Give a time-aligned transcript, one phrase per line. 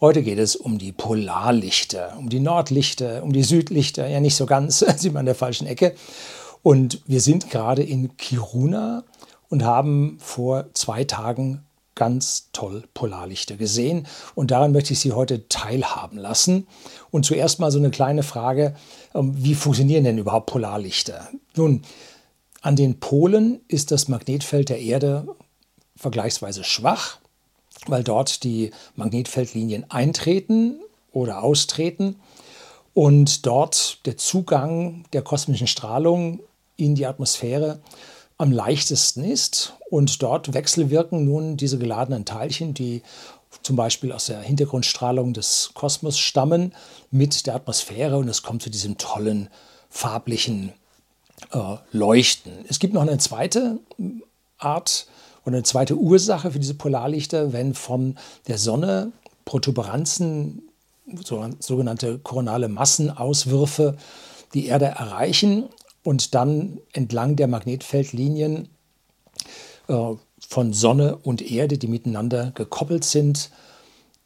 [0.00, 4.06] Heute geht es um die Polarlichter, um die Nordlichter, um die Südlichter.
[4.06, 5.96] Ja, nicht so ganz, sind wir an der falschen Ecke.
[6.62, 9.02] Und wir sind gerade in Kiruna
[9.48, 11.64] und haben vor zwei Tagen
[11.96, 14.06] ganz toll Polarlichter gesehen.
[14.36, 16.68] Und daran möchte ich Sie heute teilhaben lassen.
[17.10, 18.76] Und zuerst mal so eine kleine Frage,
[19.16, 21.28] ähm, wie funktionieren denn überhaupt Polarlichter?
[21.56, 21.82] Nun,
[22.60, 25.26] an den Polen ist das Magnetfeld der Erde
[25.96, 27.18] vergleichsweise schwach
[27.86, 30.80] weil dort die Magnetfeldlinien eintreten
[31.12, 32.16] oder austreten
[32.94, 36.40] und dort der Zugang der kosmischen Strahlung
[36.76, 37.80] in die Atmosphäre
[38.38, 39.74] am leichtesten ist.
[39.90, 43.02] Und dort wechselwirken nun diese geladenen Teilchen, die
[43.62, 46.74] zum Beispiel aus der Hintergrundstrahlung des Kosmos stammen,
[47.10, 49.48] mit der Atmosphäre und es kommt zu diesem tollen
[49.90, 50.72] farblichen
[51.52, 52.52] äh, Leuchten.
[52.68, 53.78] Es gibt noch eine zweite
[54.58, 55.06] Art
[55.48, 58.16] und eine zweite Ursache für diese Polarlichter, wenn von
[58.48, 59.12] der Sonne
[59.46, 60.60] Protuberanzen,
[61.58, 63.96] sogenannte koronale Massenauswürfe,
[64.52, 65.64] die Erde erreichen
[66.04, 68.68] und dann entlang der Magnetfeldlinien
[69.88, 69.94] äh,
[70.38, 73.50] von Sonne und Erde, die miteinander gekoppelt sind,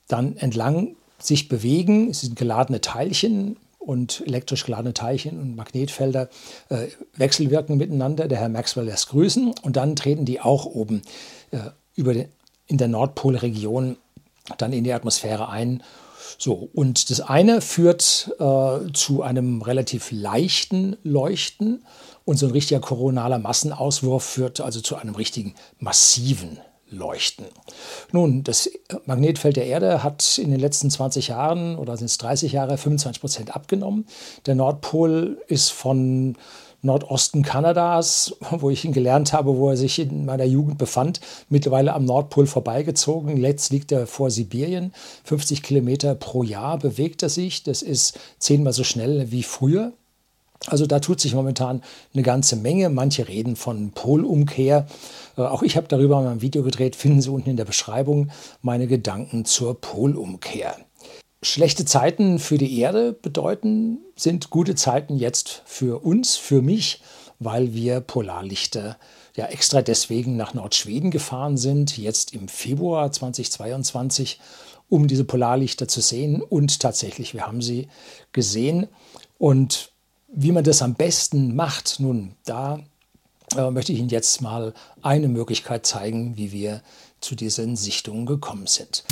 [0.09, 2.11] dann entlang sich bewegen.
[2.11, 6.29] Es sind geladene Teilchen, und elektrisch geladene Teilchen und Magnetfelder
[6.69, 8.29] äh, wechselwirken miteinander.
[8.29, 11.03] Der Herr Maxwell lässt grüßen und dann treten die auch oben
[11.51, 11.59] äh,
[11.95, 12.29] über den,
[12.67, 13.97] in der Nordpolregion
[14.59, 15.83] dann in die Atmosphäre ein.
[16.39, 21.85] So, und das eine führt äh, zu einem relativ leichten Leuchten
[22.25, 26.59] und so ein richtiger koronaler Massenauswurf führt also zu einem richtigen massiven
[26.93, 27.47] leuchten.
[28.13, 28.71] Nun, das
[29.07, 33.21] Magnetfeld der Erde hat in den letzten 20 Jahren oder sind es 30 Jahre 25
[33.21, 34.07] Prozent abgenommen.
[34.47, 36.37] Der Nordpol ist von
[36.83, 41.95] Nordosten Kanadas, wo ich ihn gelernt habe, wo er sich in meiner Jugend befand, mittlerweile
[41.95, 43.37] am Nordpol vorbeigezogen.
[43.37, 44.93] Letzt liegt er vor Sibirien.
[45.25, 47.63] 50 Kilometer pro Jahr bewegt er sich.
[47.63, 49.93] Das ist zehnmal so schnell wie früher.
[50.67, 51.83] Also da tut sich momentan
[52.15, 52.89] eine ganze Menge.
[52.89, 54.87] Manche reden von Polumkehr.
[55.37, 56.97] Äh, auch ich habe darüber mal ein Video gedreht.
[56.97, 58.31] Finden Sie unten in der Beschreibung
[58.63, 60.77] meine Gedanken zur Polumkehr.
[61.43, 67.03] Schlechte Zeiten für die Erde bedeuten, sind gute Zeiten jetzt für uns, für mich,
[67.41, 68.97] weil wir Polarlichter
[69.35, 74.39] ja extra deswegen nach Nordschweden gefahren sind, jetzt im Februar 2022,
[74.89, 76.43] um diese Polarlichter zu sehen.
[76.43, 77.89] Und tatsächlich, wir haben sie
[78.33, 78.87] gesehen.
[79.39, 79.92] Und
[80.35, 82.81] wie man das am besten macht, nun, da
[83.55, 84.73] äh, möchte ich Ihnen jetzt mal
[85.03, 86.81] eine Möglichkeit zeigen, wie wir
[87.21, 89.05] zu diesen Sichtungen gekommen sind.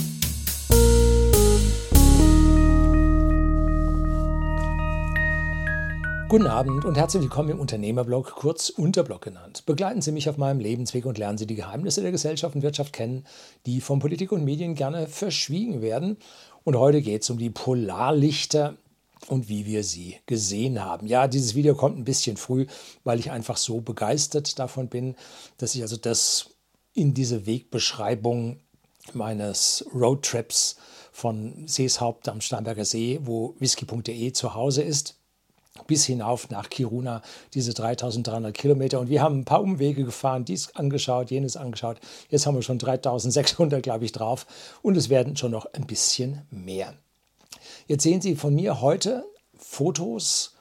[6.30, 9.64] Guten Abend und herzlich willkommen im Unternehmerblog, kurz Unterblog genannt.
[9.66, 12.94] Begleiten Sie mich auf meinem Lebensweg und lernen Sie die Geheimnisse der Gesellschaft und Wirtschaft
[12.94, 13.26] kennen,
[13.66, 16.16] die von Politik und Medien gerne verschwiegen werden.
[16.64, 18.76] Und heute geht es um die Polarlichter
[19.28, 21.06] und wie wir sie gesehen haben.
[21.06, 22.66] Ja, dieses Video kommt ein bisschen früh,
[23.04, 25.16] weil ich einfach so begeistert davon bin,
[25.58, 26.50] dass ich also das
[26.94, 28.60] in diese Wegbeschreibung
[29.12, 30.76] meines Roadtrips
[31.12, 35.16] von Seeshaupt am Starnberger See, wo whisky.de zu Hause ist,
[35.86, 37.22] bis hinauf nach Kiruna,
[37.54, 39.00] diese 3300 Kilometer.
[39.00, 41.98] Und wir haben ein paar Umwege gefahren, dies angeschaut, jenes angeschaut.
[42.28, 44.46] Jetzt haben wir schon 3600, glaube ich, drauf.
[44.82, 46.94] Und es werden schon noch ein bisschen mehr.
[47.90, 49.24] Jetzt sehen Sie von mir heute
[49.56, 50.54] Fotos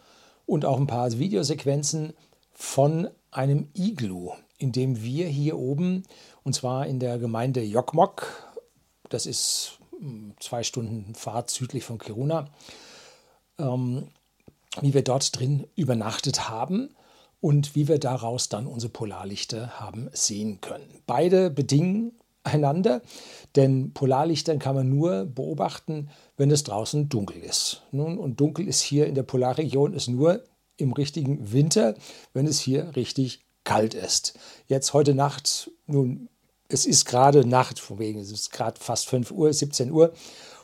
[0.47, 2.13] und auch ein paar Videosequenzen
[2.53, 6.05] von einem Iglu, in dem wir hier oben,
[6.43, 8.51] und zwar in der Gemeinde Jokmok,
[9.09, 12.49] das ist hm, zwei Stunden Fahrt südlich von Kiruna,
[13.59, 14.07] ähm,
[14.81, 16.95] wie wir dort drin übernachtet haben
[17.41, 20.89] und wie wir daraus dann unsere Polarlichter haben sehen können.
[21.05, 23.01] Beide bedingen einander,
[23.55, 27.83] denn Polarlichtern kann man nur beobachten, wenn es draußen dunkel ist.
[27.91, 30.43] Nun, und dunkel ist hier in der Polarregion ist nur
[30.77, 31.95] im richtigen Winter,
[32.33, 34.37] wenn es hier richtig kalt ist.
[34.67, 36.29] Jetzt heute Nacht, nun,
[36.69, 40.13] es ist gerade Nacht, von wegen, es ist gerade fast 5 Uhr, 17 Uhr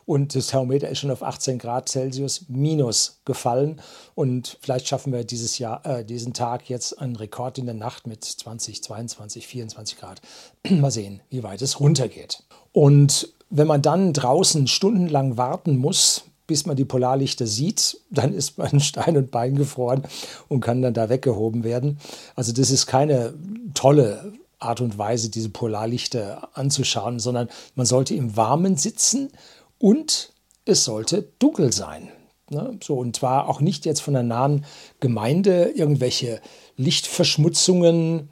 [0.06, 3.82] und das Thermometer ist schon auf 18 Grad Celsius minus gefallen.
[4.14, 8.06] Und vielleicht schaffen wir dieses Jahr, äh, diesen Tag jetzt einen Rekord in der Nacht
[8.06, 10.22] mit 20, 22, 24 Grad.
[10.70, 12.44] Mal sehen, wie weit es runtergeht.
[12.72, 18.60] Und wenn man dann draußen stundenlang warten muss, bis man die Polarlichter sieht, dann ist
[18.60, 20.04] man Stein und Bein gefroren
[20.48, 21.98] und kann dann da weggehoben werden.
[22.36, 23.34] Also das ist keine
[23.74, 29.32] tolle Art und Weise, diese Polarlichter anzuschauen, sondern man sollte im Warmen sitzen
[29.80, 30.34] und
[30.66, 32.10] es sollte dunkel sein.
[32.50, 32.78] Ne?
[32.84, 34.66] So, und zwar auch nicht jetzt von der nahen
[35.00, 36.42] Gemeinde irgendwelche
[36.78, 38.30] Lichtverschmutzungen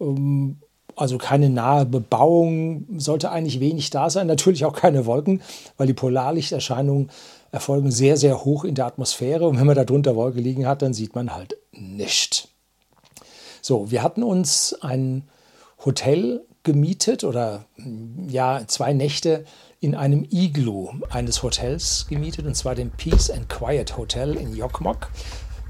[0.00, 0.58] ähm,
[0.98, 4.26] also keine nahe Bebauung, sollte eigentlich wenig da sein.
[4.26, 5.42] Natürlich auch keine Wolken,
[5.76, 7.10] weil die Polarlichterscheinungen
[7.52, 9.46] erfolgen sehr, sehr hoch in der Atmosphäre.
[9.46, 12.48] Und wenn man da drunter Wolke liegen hat, dann sieht man halt nichts.
[13.62, 15.28] So, wir hatten uns ein
[15.84, 17.64] Hotel gemietet oder
[18.28, 19.44] ja, zwei Nächte
[19.80, 25.08] in einem Igloo eines Hotels gemietet, und zwar dem Peace and Quiet Hotel in Jokmok.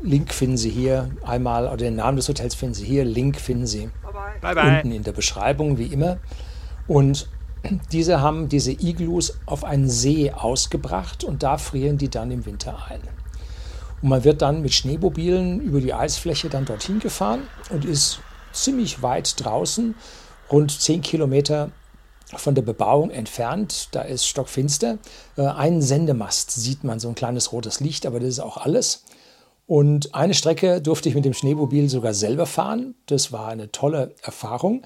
[0.02, 3.66] Link finden Sie hier einmal, oder den Namen des Hotels finden Sie hier, Link finden
[3.66, 3.90] Sie
[4.40, 4.76] bye bye.
[4.76, 6.18] unten in der Beschreibung, wie immer.
[6.86, 7.28] Und
[7.92, 12.86] diese haben diese Igloos auf einen See ausgebracht und da frieren die dann im Winter
[12.88, 13.00] ein.
[14.00, 18.20] Und man wird dann mit Schneemobilen über die Eisfläche dann dorthin gefahren und ist
[18.52, 19.94] ziemlich weit draußen,
[20.50, 21.70] rund 10 Kilometer
[22.36, 23.88] von der Bebauung entfernt.
[23.92, 24.98] Da ist stockfinster.
[25.36, 29.04] Äh, einen Sendemast sieht man, so ein kleines rotes Licht, aber das ist auch alles.
[29.66, 32.94] Und eine Strecke durfte ich mit dem Schneemobil sogar selber fahren.
[33.06, 34.82] Das war eine tolle Erfahrung.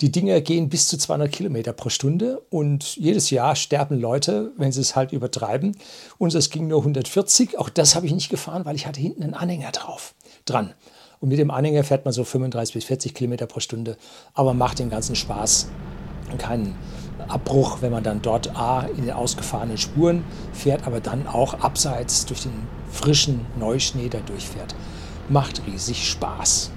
[0.00, 4.72] Die Dinger gehen bis zu 200 Kilometer pro Stunde und jedes Jahr sterben Leute, wenn
[4.72, 5.76] sie es halt übertreiben.
[6.18, 7.58] Unseres ging nur 140.
[7.58, 10.14] Auch das habe ich nicht gefahren, weil ich hatte hinten einen Anhänger drauf,
[10.46, 10.74] dran.
[11.24, 13.96] Und mit dem Anhänger fährt man so 35 bis 40 Kilometer pro Stunde,
[14.34, 15.68] aber macht den ganzen Spaß.
[16.36, 16.74] Keinen
[17.28, 20.22] Abbruch, wenn man dann dort A in den ausgefahrenen Spuren
[20.52, 22.52] fährt, aber dann auch abseits durch den
[22.90, 24.74] frischen Neuschnee da durchfährt.
[25.30, 26.70] Macht riesig Spaß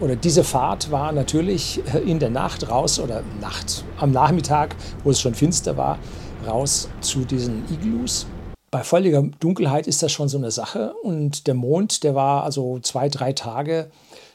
[0.00, 5.10] oder diese Fahrt war natürlich äh, in der Nacht raus oder Nacht am Nachmittag, wo
[5.10, 5.98] es schon finster war,
[6.46, 8.26] raus zu diesen Igloos.
[8.70, 12.78] Bei völliger Dunkelheit ist das schon so eine Sache und der Mond, der war also
[12.78, 13.90] zwei, drei Tage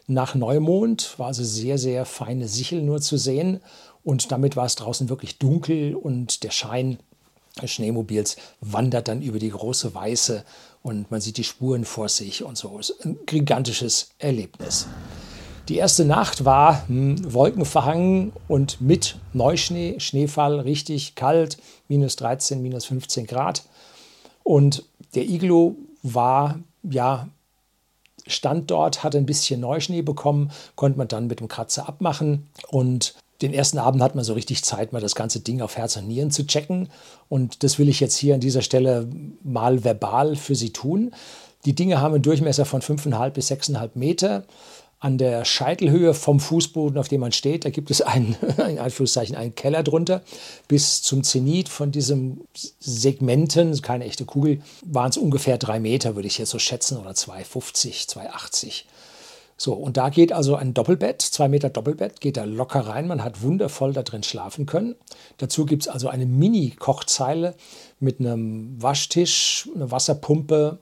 [0.08, 3.62] nach Neumond, war also sehr, sehr feine Sichel nur zu sehen
[4.04, 7.00] und damit war es draußen wirklich dunkel und der Schein
[7.62, 10.44] des Schneemobils wandert dann über die große Weiße
[10.84, 12.80] und man sieht die Spuren vor sich und so.
[13.04, 14.88] Ein gigantisches Erlebnis.
[15.70, 22.86] Die erste Nacht war hm, wolkenverhangen und mit Neuschnee, Schneefall, richtig kalt, minus 13, minus
[22.86, 23.64] 15 Grad.
[24.46, 24.84] Und
[25.16, 27.28] der Iglo war, ja,
[28.28, 32.48] stand dort, hatte ein bisschen Neuschnee bekommen, konnte man dann mit dem Kratzer abmachen.
[32.68, 35.98] Und den ersten Abend hat man so richtig Zeit, mal das ganze Ding auf Herz
[35.98, 36.90] und Nieren zu checken.
[37.28, 39.10] Und das will ich jetzt hier an dieser Stelle
[39.44, 41.12] mal verbal für Sie tun.
[41.66, 44.46] Die Dinge haben einen Durchmesser von 5,5 bis 6,5 Meter
[45.00, 48.36] an der Scheitelhöhe vom Fußboden, auf dem man steht, da gibt es einen,
[48.70, 50.22] in Anführungszeichen, einen Keller drunter.
[50.68, 52.42] Bis zum Zenit von diesem
[52.80, 57.12] Segmenten, keine echte Kugel, waren es ungefähr drei Meter, würde ich jetzt so schätzen, oder
[57.12, 58.84] 2,50, 2,80.
[59.58, 63.08] So, und da geht also ein Doppelbett, zwei Meter Doppelbett, geht da locker rein.
[63.08, 64.96] Man hat wundervoll da drin schlafen können.
[65.38, 67.56] Dazu gibt es also eine Mini-Kochzeile
[68.00, 70.80] mit einem Waschtisch, einer Wasserpumpe,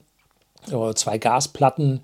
[0.95, 2.01] zwei Gasplatten,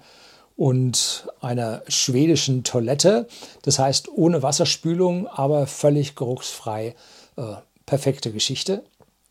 [0.60, 3.30] und einer schwedischen Toilette.
[3.62, 6.96] Das heißt ohne Wasserspülung, aber völlig geruchsfrei.
[7.38, 8.84] Äh, perfekte Geschichte.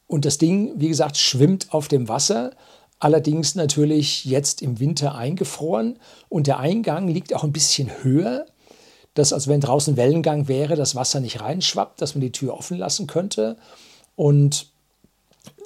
[0.06, 2.52] Und das Ding, wie gesagt, schwimmt auf dem Wasser.
[2.98, 5.98] Allerdings natürlich jetzt im Winter eingefroren.
[6.30, 8.46] Und der Eingang liegt auch ein bisschen höher,
[9.12, 12.78] dass also wenn draußen Wellengang wäre, das Wasser nicht reinschwappt, dass man die Tür offen
[12.78, 13.58] lassen könnte.
[14.16, 14.67] Und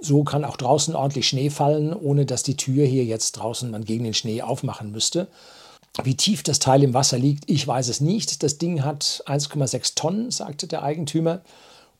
[0.02, 3.84] so kann auch draußen ordentlich Schnee fallen, ohne dass die Tür hier jetzt draußen man
[3.84, 5.28] gegen den Schnee aufmachen müsste.
[6.02, 8.42] Wie tief das Teil im Wasser liegt, ich weiß es nicht.
[8.42, 11.42] Das Ding hat 1,6 Tonnen, sagte der Eigentümer.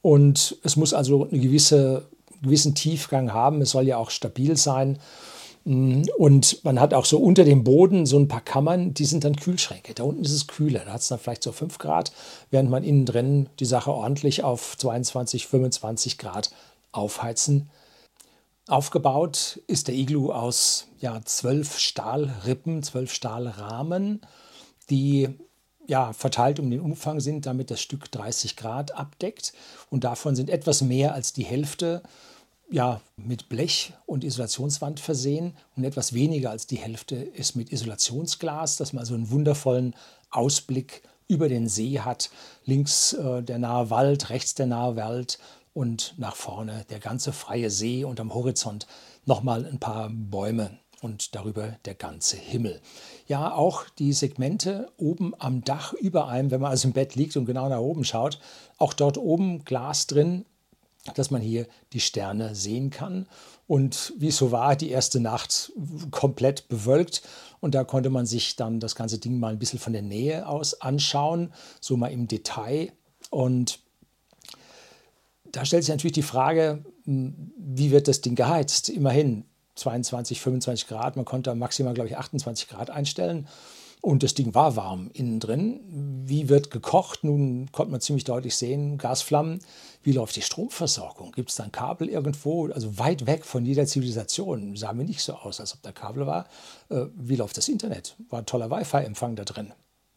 [0.00, 2.06] Und es muss also einen gewisse,
[2.42, 3.60] gewissen Tiefgang haben.
[3.60, 4.98] Es soll ja auch stabil sein.
[5.64, 9.36] Und man hat auch so unter dem Boden so ein paar Kammern, die sind dann
[9.36, 9.94] Kühlschränke.
[9.94, 12.10] Da unten ist es kühler, da hat es dann vielleicht so 5 Grad,
[12.50, 16.50] während man innen drin die Sache ordentlich auf 22, 25 Grad
[16.90, 17.70] aufheizen
[18.68, 24.20] Aufgebaut ist der Iglu aus ja, zwölf Stahlrippen, zwölf Stahlrahmen,
[24.88, 25.28] die
[25.88, 29.52] ja, verteilt um den Umfang sind, damit das Stück 30 Grad abdeckt.
[29.90, 32.02] Und davon sind etwas mehr als die Hälfte
[32.70, 38.76] ja, mit Blech und Isolationswand versehen und etwas weniger als die Hälfte ist mit Isolationsglas,
[38.78, 39.94] dass man also einen wundervollen
[40.30, 42.30] Ausblick über den See hat.
[42.64, 45.38] Links äh, der nahe Wald, rechts der nahe Wald,
[45.74, 48.86] und nach vorne der ganze freie See und am Horizont
[49.24, 52.80] nochmal ein paar Bäume und darüber der ganze Himmel.
[53.26, 57.36] Ja, auch die Segmente oben am Dach über einem, wenn man also im Bett liegt
[57.36, 58.38] und genau nach oben schaut,
[58.78, 60.44] auch dort oben Glas drin,
[61.14, 63.26] dass man hier die Sterne sehen kann.
[63.66, 65.72] Und wie es so war, die erste Nacht
[66.10, 67.22] komplett bewölkt.
[67.60, 70.46] Und da konnte man sich dann das ganze Ding mal ein bisschen von der Nähe
[70.46, 72.92] aus anschauen, so mal im Detail.
[73.30, 73.80] Und
[75.52, 78.88] da stellt sich natürlich die Frage, hm, wie wird das Ding geheizt?
[78.88, 79.44] Immerhin
[79.76, 83.46] 22, 25 Grad, man konnte maximal, glaube ich, 28 Grad einstellen.
[84.00, 85.78] Und das Ding war warm innen drin.
[86.26, 87.22] Wie wird gekocht?
[87.22, 89.60] Nun konnte man ziemlich deutlich sehen, Gasflammen.
[90.02, 91.30] Wie läuft die Stromversorgung?
[91.30, 92.66] Gibt es da ein Kabel irgendwo?
[92.66, 94.74] Also weit weg von jeder Zivilisation.
[94.74, 96.48] Sah mir nicht so aus, als ob da Kabel war.
[96.88, 98.16] Äh, wie läuft das Internet?
[98.28, 99.72] War ein toller Wi-Fi-Empfang da drin.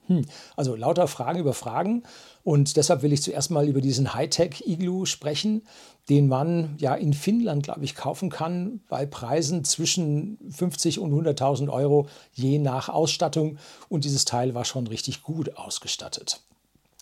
[0.07, 0.25] Hm.
[0.55, 2.03] Also lauter Fragen über Fragen.
[2.43, 5.63] Und deshalb will ich zuerst mal über diesen Hightech-Iglu sprechen,
[6.09, 11.69] den man ja in Finnland, glaube ich, kaufen kann bei Preisen zwischen 50 und 100.000
[11.69, 13.57] Euro je nach Ausstattung.
[13.89, 16.41] Und dieses Teil war schon richtig gut ausgestattet.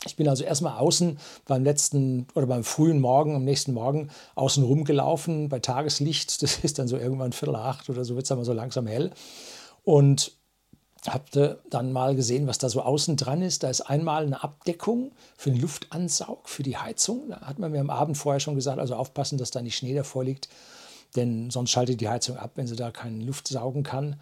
[0.05, 4.63] Ich bin also erstmal außen beim letzten oder beim frühen Morgen, am nächsten Morgen außen
[4.63, 6.41] rumgelaufen bei Tageslicht.
[6.41, 8.87] Das ist dann so irgendwann Viertel acht oder so wird es dann mal so langsam
[8.87, 9.11] hell.
[9.83, 10.33] Und
[11.07, 13.63] habe dann mal gesehen, was da so außen dran ist.
[13.63, 17.29] Da ist einmal eine Abdeckung für den Luftansaug, für die Heizung.
[17.29, 19.93] Da hat man mir am Abend vorher schon gesagt, also aufpassen, dass da nicht Schnee
[19.93, 20.49] davor liegt,
[21.15, 24.19] denn sonst schaltet die Heizung ab, wenn sie da keine Luft saugen kann.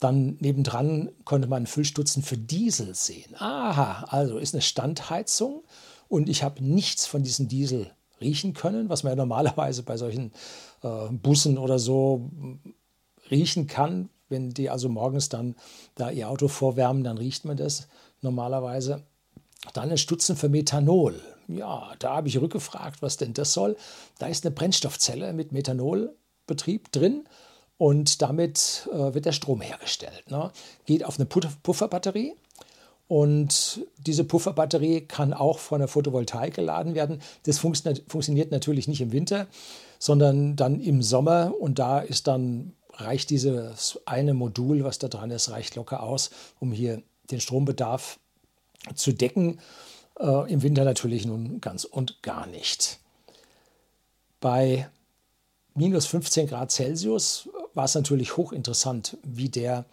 [0.00, 3.36] Dann nebendran konnte man einen Füllstutzen für Diesel sehen.
[3.38, 5.62] Aha, also ist eine Standheizung
[6.08, 10.32] und ich habe nichts von diesem Diesel riechen können, was man ja normalerweise bei solchen
[10.82, 12.30] äh, Bussen oder so
[13.30, 15.54] riechen kann, wenn die also morgens dann
[15.94, 17.88] da ihr Auto vorwärmen, dann riecht man das
[18.20, 19.02] normalerweise.
[19.72, 21.20] Dann ein Stutzen für Methanol.
[21.48, 23.76] Ja, da habe ich rückgefragt, was denn das soll.
[24.18, 27.24] Da ist eine Brennstoffzelle mit Methanolbetrieb drin
[27.76, 30.30] und damit äh, wird der Strom hergestellt.
[30.30, 30.50] Ne?
[30.86, 32.34] Geht auf eine Pufferbatterie
[33.08, 37.20] und diese Pufferbatterie kann auch von der Photovoltaik geladen werden.
[37.44, 39.46] Das funktioniert natürlich nicht im Winter,
[39.98, 45.30] sondern dann im Sommer und da ist dann reicht dieses eine Modul, was da dran
[45.30, 48.18] ist, reicht locker aus, um hier den Strombedarf
[48.94, 49.58] zu decken.
[50.18, 52.98] Äh, Im Winter natürlich nun ganz und gar nicht.
[54.40, 54.88] Bei
[55.74, 59.84] minus 15 Grad Celsius war es natürlich hochinteressant, wie der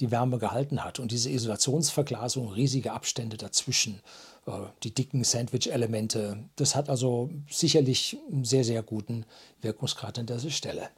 [0.00, 0.98] die Wärme gehalten hat.
[0.98, 4.00] Und diese Isolationsverglasung, riesige Abstände dazwischen,
[4.46, 4.52] äh,
[4.82, 9.24] die dicken Sandwich-Elemente, das hat also sicherlich einen sehr, sehr guten
[9.60, 10.88] Wirkungsgrad an dieser Stelle.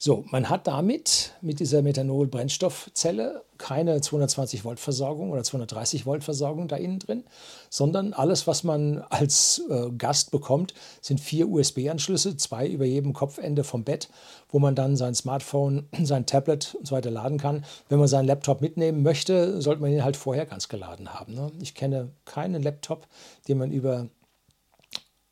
[0.00, 6.68] So, man hat damit mit dieser Methanol-Brennstoffzelle keine 220 Volt Versorgung oder 230 Volt Versorgung
[6.68, 7.24] da innen drin,
[7.68, 13.64] sondern alles, was man als äh, Gast bekommt, sind vier USB-Anschlüsse, zwei über jedem Kopfende
[13.64, 14.08] vom Bett,
[14.50, 17.64] wo man dann sein Smartphone, sein Tablet und so weiter laden kann.
[17.88, 21.34] Wenn man seinen Laptop mitnehmen möchte, sollte man ihn halt vorher ganz geladen haben.
[21.34, 21.50] Ne?
[21.60, 23.08] Ich kenne keinen Laptop,
[23.48, 24.06] den man über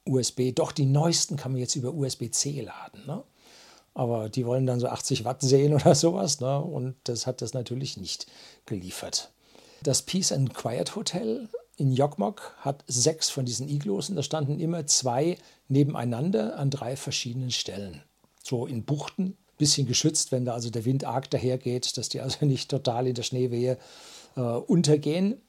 [0.09, 3.07] USB, doch die neuesten kann man jetzt über USB-C laden.
[3.07, 3.23] Ne?
[3.97, 6.41] Aber die wollen dann so 80 Watt sehen oder sowas.
[6.41, 6.61] Ne?
[6.61, 8.27] Und das hat das natürlich nicht
[8.67, 9.33] geliefert.
[9.83, 11.49] Das Peace and Quiet Hotel
[11.79, 15.39] in Jokmok hat sechs von diesen Iglos und da standen immer zwei
[15.69, 18.03] nebeneinander an drei verschiedenen Stellen.
[18.43, 22.45] So in Buchten, bisschen geschützt, wenn da also der Wind arg dahergeht, dass die also
[22.45, 23.79] nicht total in der Schneewehe
[24.37, 25.41] äh, untergehen.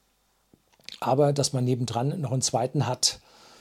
[1.02, 3.20] Aber dass man nebendran noch einen zweiten hat,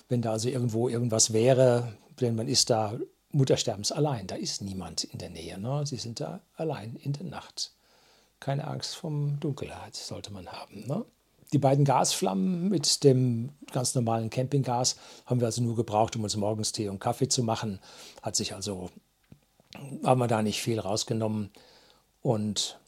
[0.09, 2.97] wenn da also irgendwo irgendwas wäre, denn man ist da
[3.37, 4.27] Muttersterbens allein.
[4.27, 5.59] Da ist niemand in der Nähe.
[5.59, 5.87] Ne?
[5.87, 7.73] Sie sind da allein in der Nacht.
[8.41, 10.87] Keine Angst vom Dunkelheit sollte man haben.
[10.87, 11.05] Ne?
[11.53, 16.37] Die beiden Gasflammen mit dem ganz normalen Campinggas haben wir also nur gebraucht, um uns
[16.37, 17.79] morgens Tee und Kaffee zu machen.
[18.23, 18.91] Hat sich also,
[20.03, 21.51] haben wir da nicht viel rausgenommen.
[22.23, 22.79] Und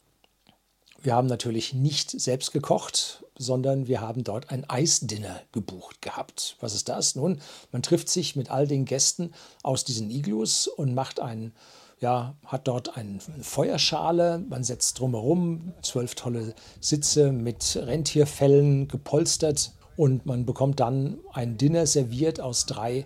[1.01, 6.57] wir haben natürlich nicht selbst gekocht, sondern wir haben dort ein Eisdinner gebucht gehabt.
[6.59, 7.15] Was ist das?
[7.15, 7.41] Nun,
[7.71, 9.31] man trifft sich mit all den Gästen
[9.63, 11.53] aus diesen Iglus und macht einen,
[11.99, 20.25] ja, hat dort eine Feuerschale, man setzt drumherum zwölf tolle Sitze mit Rentierfellen gepolstert und
[20.25, 23.05] man bekommt dann ein Dinner serviert aus drei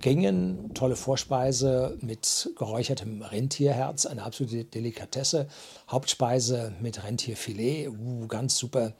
[0.00, 5.46] Gängen, tolle Vorspeise mit geräuchertem Rentierherz, eine absolute Delikatesse.
[5.88, 8.94] Hauptspeise mit Rentierfilet, uh, ganz super.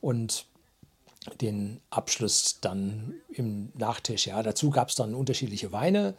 [0.00, 0.46] Und
[1.40, 4.26] den Abschluss dann im Nachtisch.
[4.26, 6.14] Ja, dazu gab es dann unterschiedliche Weine.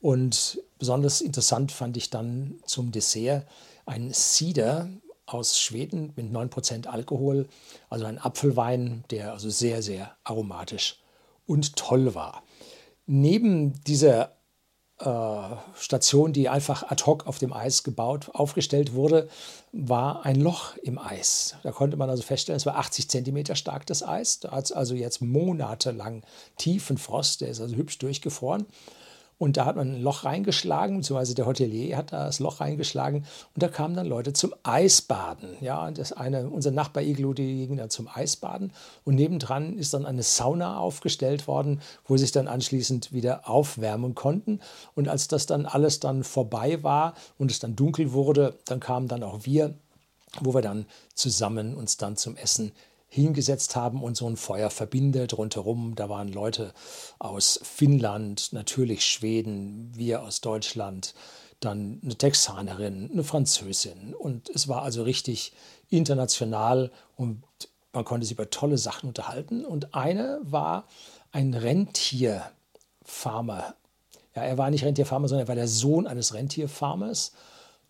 [0.00, 3.46] Und besonders interessant fand ich dann zum Dessert
[3.86, 4.88] ein Cider
[5.24, 7.48] aus Schweden mit 9% Alkohol,
[7.90, 11.00] also ein Apfelwein, der also sehr, sehr aromatisch
[11.46, 12.42] und toll war
[13.06, 14.35] neben dieser
[14.98, 19.28] Station, die einfach ad hoc auf dem Eis gebaut, aufgestellt wurde,
[19.72, 21.54] war ein Loch im Eis.
[21.62, 24.40] Da konnte man also feststellen, es war 80 Zentimeter stark das Eis.
[24.40, 26.22] Da hat es also jetzt monatelang
[26.56, 28.64] tiefen Frost, der ist also hübsch durchgefroren.
[29.38, 33.26] Und da hat man ein Loch reingeschlagen, beziehungsweise der Hotelier hat da das Loch reingeschlagen
[33.54, 35.56] und da kamen dann Leute zum Eisbaden.
[35.60, 38.72] Ja, das eine, unser Nachbar Iglu, die ging dann zum Eisbaden
[39.04, 44.60] und nebendran ist dann eine Sauna aufgestellt worden, wo sich dann anschließend wieder aufwärmen konnten.
[44.94, 49.08] Und als das dann alles dann vorbei war und es dann dunkel wurde, dann kamen
[49.08, 49.74] dann auch wir
[50.40, 52.72] wo wir dann zusammen uns dann zum Essen
[53.08, 55.94] hingesetzt haben und so ein Feuer verbindet rundherum.
[55.94, 56.72] Da waren Leute
[57.18, 61.14] aus Finnland, natürlich Schweden, wir aus Deutschland,
[61.60, 64.14] dann eine Texanerin, eine Französin.
[64.14, 65.52] Und es war also richtig
[65.88, 67.42] international und
[67.92, 69.64] man konnte sich über tolle Sachen unterhalten.
[69.64, 70.86] Und eine war
[71.32, 73.74] ein Rentierfarmer.
[74.34, 77.32] Ja, er war nicht Rentierfarmer, sondern er war der Sohn eines Rentierfarmers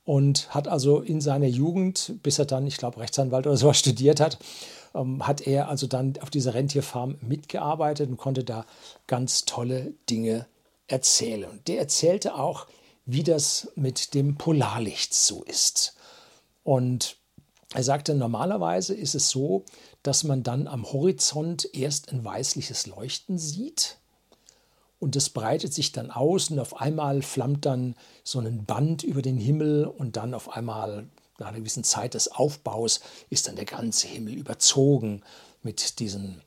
[0.04, 4.20] und hat also in seiner Jugend, bis er dann, ich glaube, Rechtsanwalt oder sowas studiert
[4.20, 4.38] hat,
[4.96, 8.66] ähm, hat er also dann auf dieser Rentierfarm mitgearbeitet und konnte da
[9.06, 10.46] ganz tolle Dinge
[10.88, 11.50] erzählen.
[11.50, 12.66] Und der erzählte auch,
[13.04, 15.96] wie das mit dem Polarlicht so ist.
[16.64, 17.16] Und
[17.74, 19.64] er sagte, normalerweise ist es so,
[20.02, 23.98] dass man dann am Horizont erst ein weißliches Leuchten sieht
[24.98, 29.22] und das breitet sich dann aus und auf einmal flammt dann so ein Band über
[29.22, 31.06] den Himmel und dann auf einmal
[31.38, 33.00] nach einer gewissen Zeit des Aufbaus
[33.30, 35.22] ist dann der ganze Himmel überzogen
[35.62, 36.42] mit diesen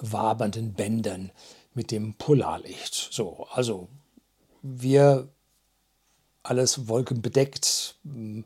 [0.00, 1.32] wabernden Bändern,
[1.74, 3.08] mit dem Polarlicht.
[3.12, 3.88] So, also
[4.62, 5.28] wir
[6.42, 8.44] alles wolkenbedeckt, hm,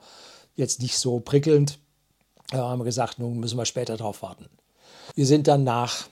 [0.54, 1.78] jetzt nicht so prickelnd,
[2.50, 4.49] da haben wir gesagt, nun müssen wir später drauf warten.
[5.14, 6.09] Wir sind dann nach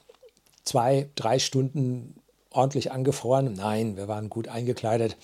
[0.64, 2.16] zwei, drei Stunden
[2.50, 3.54] ordentlich angefroren.
[3.54, 5.16] Nein, wir waren gut eingekleidet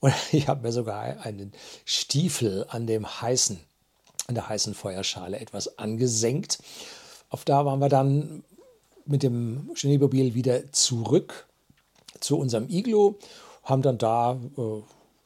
[0.00, 1.52] und ich habe mir sogar einen
[1.84, 3.60] Stiefel an dem heißen,
[4.26, 6.58] an der heißen Feuerschale etwas angesenkt.
[7.28, 8.42] Auf da waren wir dann
[9.06, 11.46] mit dem Schneemobil wieder zurück
[12.20, 13.18] zu unserem Iglo,
[13.64, 14.82] haben dann da äh,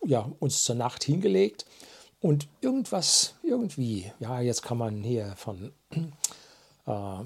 [0.09, 1.67] ja, uns zur Nacht hingelegt
[2.21, 5.73] und irgendwas, irgendwie, ja, jetzt kann man hier von,
[6.87, 7.25] äh,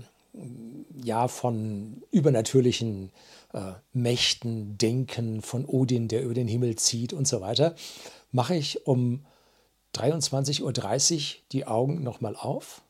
[1.02, 3.10] ja, von übernatürlichen
[3.52, 7.74] äh, Mächten denken, von Odin, der über den Himmel zieht und so weiter,
[8.30, 9.24] mache ich um
[9.94, 12.82] 23.30 Uhr die Augen nochmal auf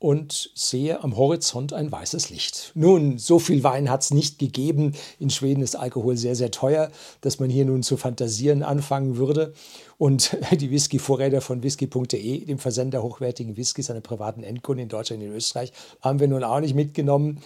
[0.00, 2.72] und sehe am Horizont ein weißes Licht.
[2.74, 4.94] Nun, so viel Wein hat es nicht gegeben.
[5.18, 6.90] In Schweden ist Alkohol sehr, sehr teuer,
[7.20, 9.52] dass man hier nun zu fantasieren anfangen würde.
[9.98, 15.28] Und die Whisky-Vorräte von whisky.de, dem Versender hochwertigen Whiskys an privaten Endkunden in Deutschland und
[15.28, 15.70] in Österreich,
[16.00, 17.42] haben wir nun auch nicht mitgenommen.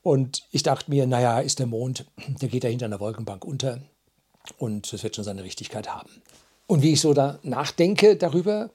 [0.00, 2.06] Und ich dachte mir, naja, ist der Mond,
[2.40, 3.82] der geht da hinter einer Wolkenbank unter
[4.56, 6.22] und das wird schon seine Richtigkeit haben.
[6.66, 8.70] Und wie ich so da nachdenke darüber,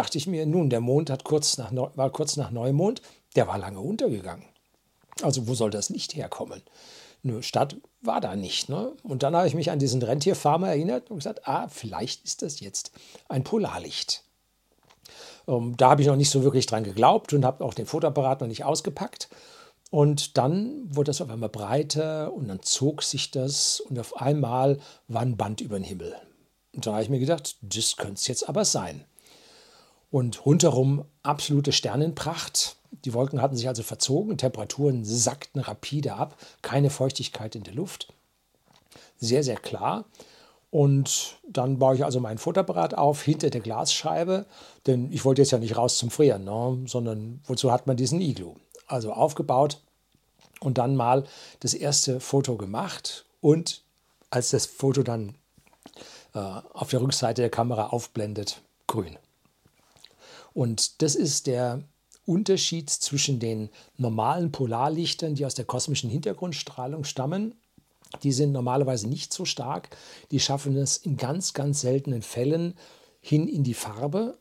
[0.00, 3.02] dachte ich mir, nun, der Mond hat kurz nach, war kurz nach Neumond,
[3.36, 4.46] der war lange untergegangen.
[5.20, 6.62] Also wo soll das Licht herkommen?
[7.22, 8.70] Eine Stadt war da nicht.
[8.70, 8.92] Ne?
[9.02, 12.60] Und dann habe ich mich an diesen Rentierfarmer erinnert und gesagt, ah, vielleicht ist das
[12.60, 12.92] jetzt
[13.28, 14.24] ein Polarlicht.
[15.46, 18.40] Ähm, da habe ich noch nicht so wirklich dran geglaubt und habe auch den Fotoapparat
[18.40, 19.28] noch nicht ausgepackt.
[19.90, 24.78] Und dann wurde das auf einmal breiter und dann zog sich das und auf einmal
[25.08, 26.14] war ein Band über den Himmel.
[26.72, 29.04] Und da habe ich mir gedacht, das könnte es jetzt aber sein.
[30.10, 32.76] Und rundherum absolute Sternenpracht.
[33.04, 38.12] Die Wolken hatten sich also verzogen, Temperaturen sackten rapide ab, keine Feuchtigkeit in der Luft.
[39.18, 40.04] Sehr, sehr klar.
[40.70, 44.46] Und dann baue ich also meinen Futterapparat auf hinter der Glasscheibe,
[44.86, 46.82] denn ich wollte jetzt ja nicht raus zum Frieren, ne?
[46.86, 48.54] sondern wozu hat man diesen Iglu?
[48.86, 49.80] Also aufgebaut
[50.60, 51.24] und dann mal
[51.60, 53.82] das erste Foto gemacht und
[54.30, 55.34] als das Foto dann
[56.34, 59.16] äh, auf der Rückseite der Kamera aufblendet, grün.
[60.52, 61.82] Und das ist der
[62.26, 67.54] Unterschied zwischen den normalen Polarlichtern, die aus der kosmischen Hintergrundstrahlung stammen.
[68.22, 69.96] Die sind normalerweise nicht so stark.
[70.30, 72.74] Die schaffen es in ganz, ganz seltenen Fällen
[73.20, 74.38] hin in die Farbe,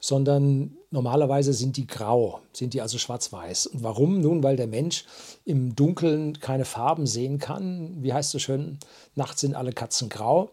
[0.00, 3.66] sondern normalerweise sind die grau, sind die also schwarz-weiß.
[3.66, 4.20] Und warum?
[4.20, 5.04] Nun, weil der Mensch
[5.44, 8.02] im Dunkeln keine Farben sehen kann.
[8.02, 8.78] Wie heißt es schön?
[9.14, 10.50] Nachts sind alle Katzen grau.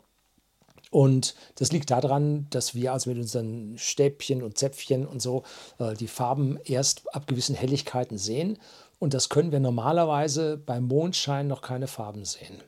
[0.95, 5.43] Und das liegt daran, dass wir also mit unseren Stäbchen und Zäpfchen und so
[5.77, 8.58] äh, die Farben erst ab gewissen Helligkeiten sehen.
[8.97, 12.63] Und das können wir normalerweise beim Mondschein noch keine Farben sehen.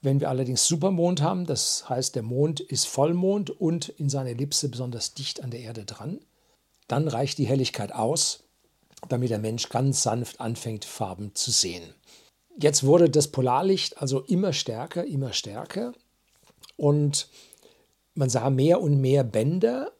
[0.00, 4.70] Wenn wir allerdings Supermond haben, das heißt der Mond ist Vollmond und in seiner Ellipse
[4.70, 6.18] besonders dicht an der Erde dran,
[6.88, 8.44] dann reicht die Helligkeit aus,
[9.10, 11.94] damit der Mensch ganz sanft anfängt, Farben zu sehen.
[12.58, 15.92] Jetzt wurde das Polarlicht also immer stärker, immer stärker
[16.76, 17.28] und
[18.14, 19.92] man sah mehr und mehr Bänder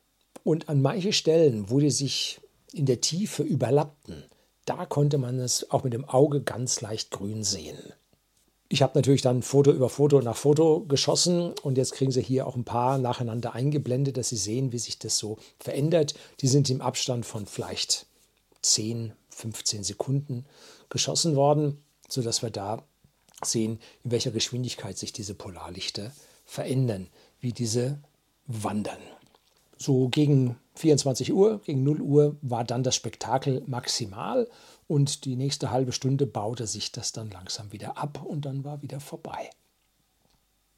[0.45, 2.41] und an manche Stellen, wo die sich
[2.73, 4.25] in der Tiefe überlappten,
[4.65, 7.79] da konnte man es auch mit dem Auge ganz leicht grün sehen.
[8.69, 12.47] Ich habe natürlich dann Foto über Foto nach Foto geschossen und jetzt kriegen Sie hier
[12.47, 16.15] auch ein paar nacheinander eingeblendet, dass Sie sehen, wie sich das so verändert.
[16.41, 18.07] Die sind im Abstand von vielleicht
[18.63, 20.47] 10, 15 Sekunden
[20.89, 22.83] geschossen worden, sodass wir da
[23.45, 26.13] sehen, in welcher Geschwindigkeit sich diese Polarlichter
[26.53, 27.09] verändern,
[27.41, 27.99] wie diese
[28.47, 29.01] wandern.
[29.79, 34.49] so gegen 24 Uhr, gegen 0 Uhr war dann das Spektakel maximal
[34.87, 38.83] und die nächste halbe Stunde baute sich das dann langsam wieder ab und dann war
[38.83, 39.51] wieder vorbei.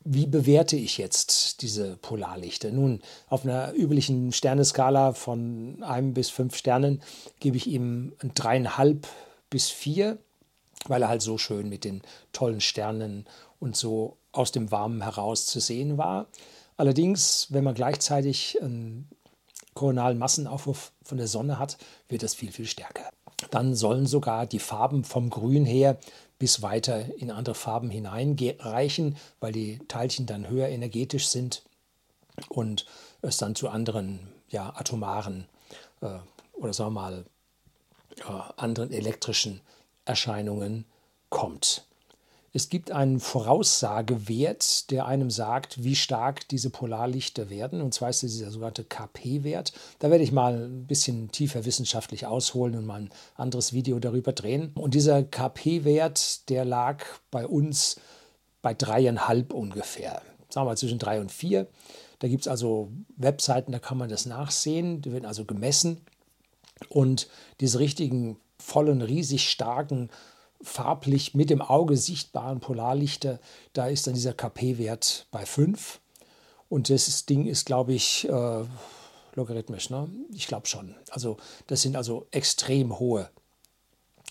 [0.05, 2.71] Wie bewerte ich jetzt diese Polarlichter?
[2.71, 7.03] Nun, auf einer üblichen Sterneskala von einem bis fünf Sternen
[7.41, 9.09] gebe ich ihm ein dreieinhalb
[9.51, 10.19] bis vier,
[10.87, 12.01] weil er halt so schön mit den
[12.33, 13.27] tollen Sternen
[13.59, 16.27] und so aus dem Warmen heraus zu sehen war.
[16.77, 19.09] Allerdings, wenn man gleichzeitig einen
[19.75, 23.11] koronalen Massenaufwurf von der Sonne hat, wird das viel, viel stärker.
[23.51, 25.99] Dann sollen sogar die Farben vom Grün her
[26.39, 31.63] bis weiter in andere Farben hineinreichen, weil die Teilchen dann höher energetisch sind
[32.49, 32.87] und
[33.23, 35.47] es dann zu anderen ja, atomaren
[36.01, 36.19] äh,
[36.53, 37.25] oder sagen wir mal
[38.21, 39.61] äh, anderen elektrischen
[40.05, 40.85] Erscheinungen
[41.29, 41.87] kommt.
[42.57, 47.81] Es gibt einen Voraussagewert, der einem sagt, wie stark diese Polarlichter werden.
[47.83, 49.73] Und zwar ist es dieser sogenannte KP-Wert.
[49.99, 54.33] Da werde ich mal ein bisschen tiefer wissenschaftlich ausholen und mal ein anderes Video darüber
[54.33, 54.71] drehen.
[54.77, 57.97] Und dieser KP-Wert, der lag bei uns
[58.63, 60.23] bei dreieinhalb ungefähr.
[60.49, 61.67] Sagen wir mal zwischen drei und vier.
[62.21, 65.03] Da gibt es also Webseiten, da kann man das nachsehen.
[65.03, 66.03] Die werden also gemessen.
[66.89, 67.27] Und
[67.59, 70.09] diese richtigen vollen, riesig starken
[70.65, 73.41] farblich mit dem Auge sichtbaren Polarlichter,
[73.73, 76.01] da ist dann dieser KP-Wert bei 5.
[76.69, 78.65] Und das Ding ist, glaube ich, äh,
[79.35, 80.09] logarithmisch, ne?
[80.33, 80.95] Ich glaube schon.
[81.11, 83.31] Also das sind also extrem hohe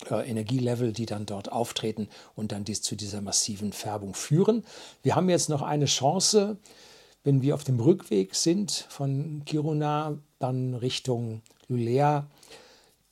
[0.10, 4.65] äh, Energielevel, die dann dort auftreten und dann dies zu dieser massiven Färbung führen.
[5.02, 6.58] Wir haben jetzt noch eine Chance,
[7.24, 12.28] wenn wir auf dem Rückweg sind von Kiruna dann Richtung Lulea.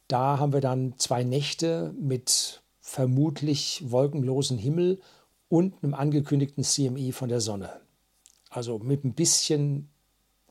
[0.07, 4.99] Da haben wir dann zwei Nächte mit vermutlich wolkenlosen Himmel
[5.47, 7.79] und einem angekündigten CMI von der Sonne.
[8.49, 9.89] Also mit ein bisschen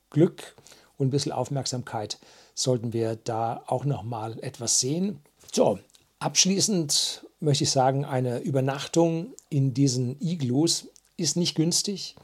[0.08, 0.54] Glück
[0.96, 2.18] und ein bisschen Aufmerksamkeit
[2.54, 5.20] sollten wir da auch noch mal etwas sehen.
[5.52, 5.78] So,
[6.18, 12.14] abschließend möchte ich sagen, eine Übernachtung in diesen Igloos ist nicht günstig,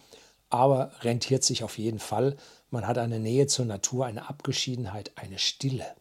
[0.51, 2.37] aber rentiert sich auf jeden Fall.
[2.71, 5.95] Man hat eine Nähe zur Natur, eine Abgeschiedenheit, eine Stille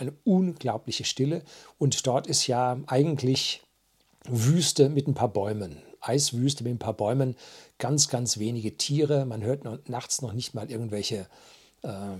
[0.00, 1.42] eine unglaubliche Stille.
[1.78, 3.62] Und dort ist ja eigentlich
[4.28, 5.82] Wüste mit ein paar Bäumen.
[6.00, 7.36] Eiswüste mit ein paar Bäumen,
[7.78, 9.26] ganz, ganz wenige Tiere.
[9.26, 11.26] Man hört noch, nachts noch nicht mal irgendwelche
[11.82, 12.16] äh,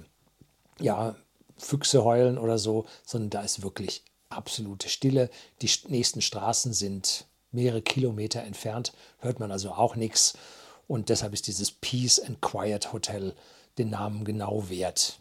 [0.79, 1.17] ja,
[1.57, 5.31] Füchse heulen oder so, sondern da ist wirklich absolute Stille.
[5.63, 10.35] Die nächsten Straßen sind mehrere Kilometer entfernt, hört man also auch nichts.
[10.87, 13.35] Und deshalb ist dieses Peace and Quiet Hotel
[13.79, 15.21] den Namen genau wert.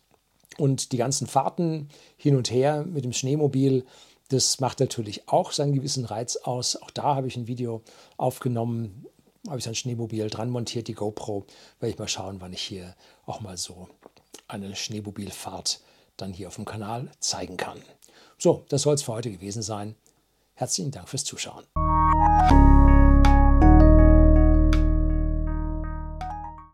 [0.60, 3.86] Und die ganzen Fahrten hin und her mit dem Schneemobil,
[4.28, 6.76] das macht natürlich auch seinen gewissen Reiz aus.
[6.76, 7.82] Auch da habe ich ein Video
[8.18, 9.06] aufgenommen,
[9.48, 11.46] habe ich ein Schneemobil dran montiert, die GoPro.
[11.80, 12.94] Werde ich mal schauen, wann ich hier
[13.26, 13.88] auch mal so
[14.50, 15.80] eine Schneemobilfahrt
[16.18, 17.82] dann hier auf dem Kanal zeigen kann.
[18.38, 19.96] So, das soll es für heute gewesen sein.
[20.56, 21.64] Herzlichen Dank fürs Zuschauen.